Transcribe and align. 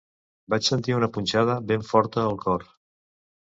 Vaig 0.53 0.63
sentir 0.69 0.95
una 0.99 1.09
punxada 1.17 1.59
ben 1.73 1.85
forta 1.91 2.25
al 2.31 2.41
cor. 2.47 2.67